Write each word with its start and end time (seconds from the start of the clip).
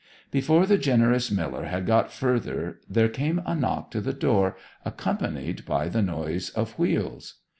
Before 0.31 0.65
the 0.65 0.79
generous 0.79 1.29
Miller 1.29 1.65
had 1.65 1.85
got 1.85 2.11
further 2.11 2.79
there 2.89 3.07
came 3.07 3.39
a 3.45 3.53
knock 3.53 3.91
to 3.91 4.01
the 4.01 4.13
door 4.13 4.57
accompanied 4.83 5.63
by 5.63 5.89
the 5.89 6.01
noise 6.01 6.49
of 6.49 6.71
wheels. 6.79 7.35